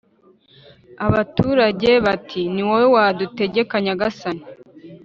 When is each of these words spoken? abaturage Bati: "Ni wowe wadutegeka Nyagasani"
abaturage 1.07 1.89
Bati: 2.05 2.41
"Ni 2.53 2.61
wowe 2.67 2.85
wadutegeka 2.95 3.75
Nyagasani" 3.85 4.43